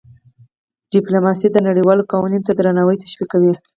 ډيپلوماسي 0.93 1.47
د 1.51 1.57
نړیوالو 1.67 2.07
قوانینو 2.11 2.45
ته 2.47 2.51
درناوی 2.55 2.97
تشویقوي. 3.03 3.53